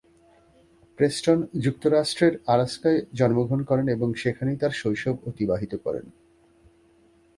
Preston 0.97 1.39
যুক্তরাষ্ট্রের 1.59 2.33
আলাস্কায় 2.47 2.99
জন্মগ্রহণ 3.13 3.61
করেন 3.63 3.87
এবং 3.87 4.07
সেখানেই 4.13 4.57
তার 4.57 4.71
শৈশব 4.71 5.15
অতিবাহিত 5.27 5.73
করেন। 5.75 6.05